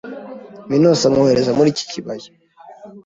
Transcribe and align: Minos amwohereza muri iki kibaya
Minos 0.69 1.01
amwohereza 1.07 1.51
muri 1.57 1.69
iki 1.73 1.85
kibaya 1.91 2.29